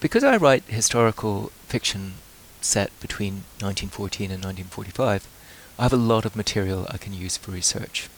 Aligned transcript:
Because 0.00 0.24
I 0.24 0.38
write 0.38 0.64
historical 0.64 1.52
fiction 1.68 2.14
set 2.62 2.90
between 3.00 3.44
1914 3.60 4.30
and 4.30 4.42
1945, 4.42 5.28
I 5.78 5.82
have 5.82 5.92
a 5.92 5.96
lot 5.96 6.24
of 6.24 6.34
material 6.34 6.86
I 6.88 6.96
can 6.96 7.12
use 7.12 7.36
for 7.36 7.50
research. 7.50 8.08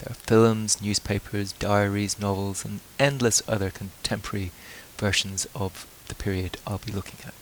There 0.00 0.10
are 0.10 0.14
films, 0.14 0.82
newspapers, 0.82 1.52
diaries, 1.52 2.20
novels, 2.20 2.62
and 2.62 2.80
endless 2.98 3.40
other 3.48 3.70
contemporary 3.70 4.52
versions 4.98 5.46
of 5.54 5.86
the 6.08 6.14
period 6.14 6.58
I'll 6.66 6.76
be 6.76 6.92
looking 6.92 7.20
at. 7.26 7.34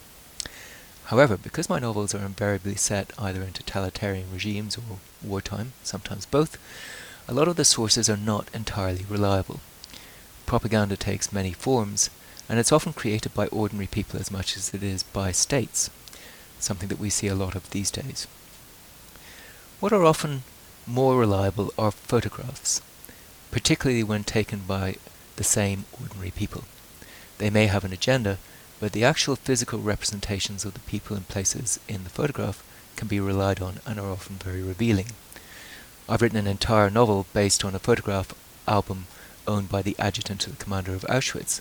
However, 1.07 1.37
because 1.37 1.69
my 1.69 1.81
novels 1.81 2.15
are 2.15 2.25
invariably 2.25 2.77
set 2.77 3.13
either 3.19 3.43
in 3.43 3.53
totalitarian 3.53 4.33
regimes 4.33 4.79
or 4.79 5.01
wartime, 5.25 5.73
sometimes 5.83 6.25
both, 6.25 6.57
a 7.27 7.35
lot 7.35 7.49
of 7.49 7.57
the 7.57 7.65
sources 7.65 8.09
are 8.09 8.17
not 8.17 8.49
entirely 8.55 9.05
reliable. 9.09 9.59
Propaganda 10.47 10.97
takes 10.97 11.33
many 11.33 11.53
forms, 11.53 12.11
and 12.49 12.59
it's 12.59 12.73
often 12.73 12.93
created 12.93 13.35
by 13.35 13.47
ordinary 13.49 13.87
people 13.87 14.21
as 14.21 14.31
much 14.31 14.57
as 14.57 14.73
it 14.73 14.83
is 14.83 15.03
by 15.03 15.33
states, 15.33 15.91
something 16.59 16.89
that 16.89 16.99
we 16.99 17.11
see 17.11 17.29
a 17.29 17.35
lot 17.35 17.55
of 17.55 17.71
these 17.71 17.91
days. 17.91 18.27
What 19.81 19.93
are 19.93 20.05
often 20.05 20.43
more 20.87 21.19
reliable 21.19 21.73
are 21.77 21.91
photographs, 21.91 22.81
particularly 23.51 24.05
when 24.05 24.25
taken 24.25 24.61
by 24.61 24.97
the 25.37 25.45
same 25.45 25.85
ordinary 26.01 26.31
people. 26.31 26.65
They 27.39 27.51
may 27.51 27.67
have 27.67 27.85
an 27.85 27.93
agenda, 27.93 28.39
but 28.81 28.93
the 28.93 29.05
actual 29.05 29.37
physical 29.37 29.81
representations 29.81 30.65
of 30.65 30.75
the 30.75 30.81
people 30.81 31.17
and 31.17 31.29
places 31.29 31.81
in 31.89 32.05
the 32.05 32.11
photograph 32.11 32.63
can 32.97 33.09
be 33.09 33.21
relied 33.21 33.61
on 33.61 33.81
and 33.87 33.99
are 34.01 34.11
often 34.11 34.37
very 34.37 34.63
revealing. 34.63 35.09
I've 36.09 36.23
written 36.23 36.39
an 36.39 36.47
entire 36.47 36.89
novel 36.89 37.27
based 37.33 37.65
on 37.65 37.75
a 37.75 37.81
photograph 37.81 38.33
album 38.67 39.07
owned 39.47 39.69
by 39.69 39.83
the 39.83 39.97
adjutant 39.99 40.47
of 40.47 40.57
the 40.57 40.65
commander 40.65 40.95
of 40.95 41.03
Auschwitz, 41.03 41.61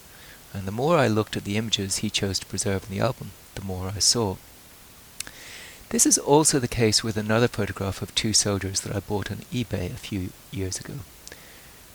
and 0.55 0.67
the 0.67 0.71
more 0.71 0.97
I 0.97 1.07
looked 1.07 1.35
at 1.35 1.43
the 1.43 1.57
images 1.57 1.97
he 1.97 2.09
chose 2.09 2.39
to 2.39 2.45
preserve 2.45 2.85
in 2.85 2.97
the 2.97 3.03
album, 3.03 3.31
the 3.55 3.63
more 3.63 3.91
I 3.95 3.99
saw. 3.99 4.37
This 5.89 6.05
is 6.05 6.17
also 6.17 6.59
the 6.59 6.67
case 6.67 7.03
with 7.03 7.17
another 7.17 7.47
photograph 7.47 8.01
of 8.01 8.15
two 8.15 8.33
soldiers 8.33 8.81
that 8.81 8.95
I 8.95 8.99
bought 8.99 9.31
on 9.31 9.45
eBay 9.53 9.91
a 9.91 9.97
few 9.97 10.29
years 10.51 10.79
ago. 10.79 10.95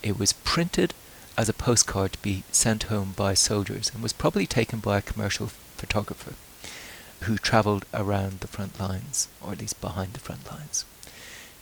It 0.03 0.19
was 0.19 0.33
printed 0.33 0.95
as 1.37 1.49
a 1.49 1.55
postcard 1.55 2.13
to 2.13 2.23
be 2.23 2.45
sent 2.53 2.85
home 2.85 3.15
by 3.17 3.35
soldiers 3.35 3.91
and 3.93 4.03
was 4.03 4.13
probably 4.13 4.47
taken 4.47 4.79
by 4.79 4.99
a 4.99 5.03
commercial 5.03 5.49
photographer 5.77 6.35
who 7.23 7.37
travelled 7.37 7.85
around 7.93 8.41
the 8.41 8.47
front 8.47 8.79
lines, 8.79 9.29
or 9.43 9.53
at 9.53 9.61
least 9.61 9.81
behind 9.81 10.13
the 10.13 10.21
front 10.21 10.51
lines. 10.51 10.85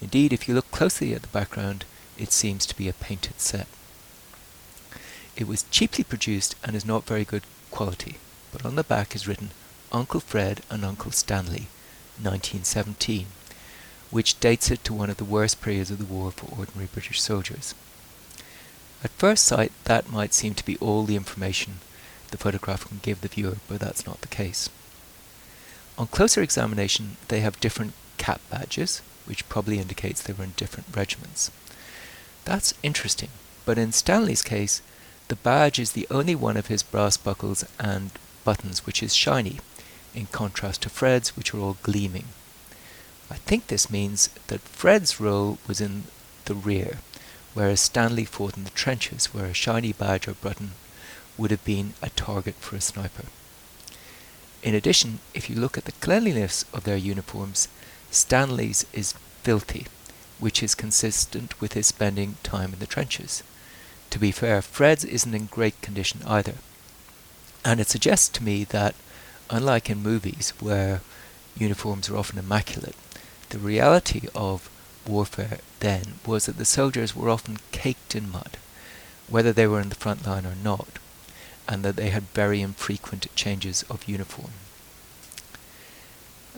Indeed, 0.00 0.32
if 0.32 0.48
you 0.48 0.54
look 0.54 0.70
closely 0.70 1.14
at 1.14 1.22
the 1.22 1.28
background, 1.28 1.84
it 2.16 2.32
seems 2.32 2.66
to 2.66 2.76
be 2.76 2.88
a 2.88 2.92
painted 2.92 3.40
set. 3.40 3.66
It 5.38 5.46
was 5.46 5.64
cheaply 5.70 6.02
produced 6.02 6.56
and 6.64 6.74
is 6.74 6.84
not 6.84 7.06
very 7.06 7.24
good 7.24 7.44
quality, 7.70 8.16
but 8.50 8.66
on 8.66 8.74
the 8.74 8.82
back 8.82 9.14
is 9.14 9.28
written 9.28 9.52
Uncle 9.92 10.18
Fred 10.18 10.62
and 10.68 10.84
Uncle 10.84 11.12
Stanley, 11.12 11.68
1917, 12.20 13.26
which 14.10 14.40
dates 14.40 14.68
it 14.68 14.82
to 14.82 14.92
one 14.92 15.10
of 15.10 15.16
the 15.16 15.24
worst 15.24 15.62
periods 15.62 15.92
of 15.92 15.98
the 15.98 16.12
war 16.12 16.32
for 16.32 16.50
ordinary 16.58 16.88
British 16.92 17.22
soldiers. 17.22 17.76
At 19.04 19.12
first 19.12 19.44
sight, 19.44 19.70
that 19.84 20.10
might 20.10 20.34
seem 20.34 20.54
to 20.54 20.64
be 20.64 20.76
all 20.78 21.04
the 21.04 21.14
information 21.14 21.78
the 22.32 22.36
photograph 22.36 22.88
can 22.88 22.98
give 23.00 23.20
the 23.20 23.28
viewer, 23.28 23.58
but 23.68 23.78
that's 23.78 24.04
not 24.04 24.20
the 24.22 24.26
case. 24.26 24.68
On 25.96 26.08
closer 26.08 26.42
examination, 26.42 27.16
they 27.28 27.40
have 27.40 27.60
different 27.60 27.92
cap 28.16 28.40
badges, 28.50 29.02
which 29.24 29.48
probably 29.48 29.78
indicates 29.78 30.20
they 30.20 30.32
were 30.32 30.42
in 30.42 30.54
different 30.56 30.96
regiments. 30.96 31.52
That's 32.44 32.74
interesting, 32.82 33.30
but 33.64 33.78
in 33.78 33.92
Stanley's 33.92 34.42
case, 34.42 34.82
the 35.28 35.36
badge 35.36 35.78
is 35.78 35.92
the 35.92 36.06
only 36.10 36.34
one 36.34 36.56
of 36.56 36.66
his 36.66 36.82
brass 36.82 37.16
buckles 37.16 37.64
and 37.78 38.10
buttons 38.44 38.86
which 38.86 39.02
is 39.02 39.14
shiny, 39.14 39.60
in 40.14 40.26
contrast 40.26 40.82
to 40.82 40.88
Fred's, 40.88 41.36
which 41.36 41.52
are 41.54 41.60
all 41.60 41.76
gleaming. 41.82 42.26
I 43.30 43.36
think 43.36 43.66
this 43.66 43.90
means 43.90 44.28
that 44.46 44.60
Fred's 44.60 45.20
role 45.20 45.58
was 45.66 45.80
in 45.80 46.04
the 46.46 46.54
rear, 46.54 46.98
whereas 47.52 47.80
Stanley 47.80 48.24
fought 48.24 48.56
in 48.56 48.64
the 48.64 48.70
trenches, 48.70 49.26
where 49.34 49.46
a 49.46 49.54
shiny 49.54 49.92
badge 49.92 50.26
or 50.26 50.34
button 50.34 50.72
would 51.36 51.50
have 51.50 51.64
been 51.64 51.92
a 52.02 52.10
target 52.10 52.54
for 52.56 52.76
a 52.76 52.80
sniper. 52.80 53.24
In 54.62 54.74
addition, 54.74 55.20
if 55.34 55.48
you 55.48 55.56
look 55.56 55.76
at 55.78 55.84
the 55.84 55.92
cleanliness 55.92 56.64
of 56.72 56.84
their 56.84 56.96
uniforms, 56.96 57.68
Stanley's 58.10 58.86
is 58.92 59.12
filthy, 59.42 59.86
which 60.38 60.62
is 60.62 60.74
consistent 60.74 61.60
with 61.60 61.74
his 61.74 61.86
spending 61.86 62.36
time 62.42 62.72
in 62.72 62.78
the 62.78 62.86
trenches. 62.86 63.42
To 64.10 64.18
be 64.18 64.32
fair, 64.32 64.62
Fred's 64.62 65.04
isn't 65.04 65.34
in 65.34 65.46
great 65.46 65.80
condition 65.82 66.20
either. 66.26 66.54
And 67.64 67.80
it 67.80 67.88
suggests 67.88 68.28
to 68.30 68.44
me 68.44 68.64
that 68.64 68.94
unlike 69.50 69.90
in 69.90 70.02
movies 70.02 70.52
where 70.60 71.00
uniforms 71.56 72.08
are 72.08 72.16
often 72.16 72.38
immaculate, 72.38 72.96
the 73.50 73.58
reality 73.58 74.28
of 74.34 74.70
warfare 75.06 75.58
then 75.80 76.14
was 76.26 76.46
that 76.46 76.58
the 76.58 76.64
soldiers 76.64 77.16
were 77.16 77.30
often 77.30 77.58
caked 77.72 78.14
in 78.14 78.30
mud, 78.30 78.58
whether 79.28 79.52
they 79.52 79.66
were 79.66 79.80
in 79.80 79.88
the 79.88 79.94
front 79.94 80.26
line 80.26 80.46
or 80.46 80.54
not, 80.54 80.98
and 81.66 81.82
that 81.84 81.96
they 81.96 82.10
had 82.10 82.24
very 82.34 82.60
infrequent 82.60 83.26
changes 83.34 83.84
of 83.90 84.08
uniform. 84.08 84.52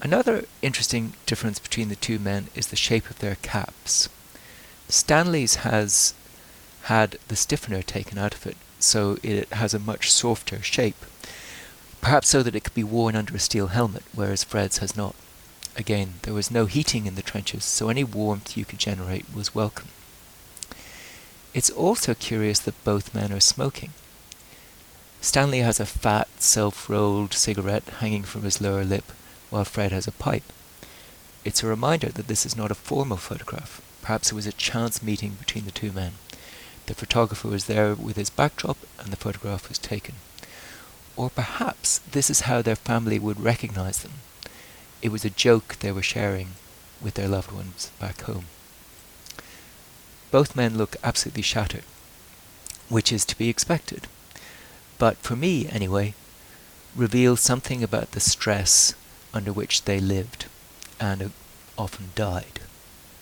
Another 0.02 0.44
interesting 0.62 1.14
difference 1.26 1.58
between 1.58 1.88
the 1.88 1.96
two 1.96 2.18
men 2.18 2.48
is 2.54 2.68
the 2.68 2.76
shape 2.76 3.10
of 3.10 3.18
their 3.18 3.36
caps. 3.36 4.08
Stanley's 4.88 5.56
has 5.56 6.14
had 6.84 7.18
the 7.28 7.36
stiffener 7.36 7.82
taken 7.82 8.18
out 8.18 8.34
of 8.34 8.46
it, 8.46 8.56
so 8.78 9.18
it 9.22 9.48
has 9.52 9.74
a 9.74 9.78
much 9.78 10.10
softer 10.10 10.62
shape, 10.62 11.04
perhaps 12.00 12.28
so 12.28 12.42
that 12.42 12.54
it 12.54 12.64
could 12.64 12.74
be 12.74 12.84
worn 12.84 13.14
under 13.14 13.34
a 13.34 13.38
steel 13.38 13.68
helmet, 13.68 14.04
whereas 14.14 14.44
Fred's 14.44 14.78
has 14.78 14.96
not. 14.96 15.14
Again, 15.76 16.14
there 16.22 16.34
was 16.34 16.50
no 16.50 16.66
heating 16.66 17.06
in 17.06 17.14
the 17.14 17.22
trenches, 17.22 17.64
so 17.64 17.88
any 17.88 18.04
warmth 18.04 18.56
you 18.56 18.64
could 18.64 18.78
generate 18.78 19.26
was 19.34 19.54
welcome. 19.54 19.88
It's 21.52 21.70
also 21.70 22.14
curious 22.14 22.60
that 22.60 22.84
both 22.84 23.14
men 23.14 23.32
are 23.32 23.40
smoking. 23.40 23.90
Stanley 25.20 25.58
has 25.60 25.78
a 25.80 25.86
fat, 25.86 26.28
self-rolled 26.38 27.34
cigarette 27.34 27.84
hanging 27.98 28.22
from 28.22 28.42
his 28.42 28.60
lower 28.60 28.84
lip, 28.84 29.12
while 29.50 29.64
Fred 29.64 29.92
has 29.92 30.06
a 30.06 30.12
pipe. 30.12 30.44
It's 31.44 31.62
a 31.62 31.66
reminder 31.66 32.08
that 32.08 32.26
this 32.26 32.46
is 32.46 32.56
not 32.56 32.70
a 32.70 32.74
formal 32.74 33.16
photograph. 33.16 33.82
Perhaps 34.02 34.32
it 34.32 34.34
was 34.34 34.46
a 34.46 34.52
chance 34.52 35.02
meeting 35.02 35.36
between 35.38 35.66
the 35.66 35.70
two 35.70 35.92
men. 35.92 36.12
The 36.86 36.94
photographer 36.94 37.48
was 37.48 37.66
there 37.66 37.94
with 37.94 38.16
his 38.16 38.30
backdrop, 38.30 38.78
and 38.98 39.12
the 39.12 39.16
photograph 39.16 39.68
was 39.68 39.78
taken. 39.78 40.16
Or 41.16 41.30
perhaps 41.30 41.98
this 42.10 42.30
is 42.30 42.42
how 42.42 42.62
their 42.62 42.76
family 42.76 43.18
would 43.18 43.40
recognize 43.40 44.00
them. 44.00 44.14
It 45.02 45.10
was 45.10 45.24
a 45.24 45.30
joke 45.30 45.76
they 45.80 45.92
were 45.92 46.02
sharing 46.02 46.54
with 47.00 47.14
their 47.14 47.28
loved 47.28 47.52
ones 47.52 47.90
back 47.98 48.22
home. 48.22 48.46
Both 50.30 50.56
men 50.56 50.76
look 50.76 50.96
absolutely 51.02 51.42
shattered, 51.42 51.84
which 52.88 53.12
is 53.12 53.24
to 53.26 53.38
be 53.38 53.48
expected. 53.48 54.06
But 54.98 55.16
for 55.18 55.34
me, 55.34 55.68
anyway, 55.68 56.14
reveals 56.94 57.40
something 57.40 57.82
about 57.82 58.12
the 58.12 58.20
stress 58.20 58.94
under 59.32 59.52
which 59.52 59.84
they 59.84 60.00
lived 60.00 60.46
and 60.98 61.22
uh, 61.22 61.28
often 61.78 62.10
died. 62.14 62.60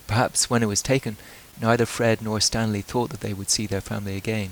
Perhaps 0.07 0.49
when 0.49 0.63
it 0.63 0.67
was 0.67 0.81
taken, 0.81 1.17
neither 1.61 1.85
Fred 1.85 2.21
nor 2.21 2.39
Stanley 2.39 2.81
thought 2.81 3.09
that 3.09 3.21
they 3.21 3.33
would 3.33 3.49
see 3.49 3.67
their 3.67 3.81
family 3.81 4.15
again 4.15 4.51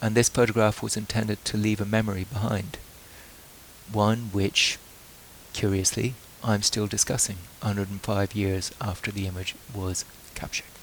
and 0.00 0.14
this 0.14 0.28
photograph 0.28 0.82
was 0.82 0.96
intended 0.96 1.44
to 1.44 1.56
leave 1.56 1.80
a 1.80 1.84
memory 1.84 2.24
behind. 2.24 2.78
One 3.92 4.30
which, 4.32 4.78
curiously, 5.52 6.14
I'm 6.44 6.62
still 6.62 6.86
discussing 6.86 7.38
105 7.60 8.34
years 8.34 8.72
after 8.80 9.10
the 9.10 9.26
image 9.26 9.54
was 9.74 10.04
captured. 10.34 10.75